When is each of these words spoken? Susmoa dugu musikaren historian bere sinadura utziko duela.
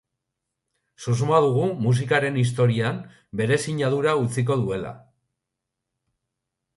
Susmoa 1.03 1.41
dugu 1.47 1.65
musikaren 1.87 2.39
historian 2.43 2.97
bere 3.41 3.57
sinadura 3.65 4.15
utziko 4.23 4.57
duela. 4.63 4.95